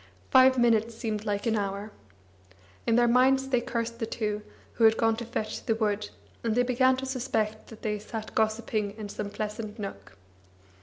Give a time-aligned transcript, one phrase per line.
[0.31, 1.91] Five minutes seemed like an hour.
[2.87, 4.41] In their minds they cursed the two,
[4.73, 6.09] who had gone to fetch the wood,
[6.43, 10.17] and they began to suspect that they sat gossiping in some pleasant nook.